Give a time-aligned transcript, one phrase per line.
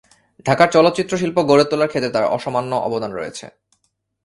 [0.45, 3.45] ঢাকার চলচ্চিত্র শিল্প গড়ে তোলার ক্ষেত্রে তার অসামান্য অবদান রয়েছে।